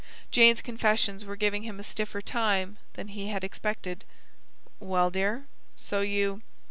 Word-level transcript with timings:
Jane's 0.31 0.63
confessions 0.63 1.23
were 1.23 1.35
giving 1.35 1.61
him 1.61 1.79
a 1.79 1.83
stiffer 1.83 2.23
time 2.23 2.77
than 2.93 3.09
he 3.09 3.27
had 3.27 3.43
expected. 3.43 4.03
"Well, 4.79 5.11
dear, 5.11 5.45
so 5.75 6.01
you 6.01 6.41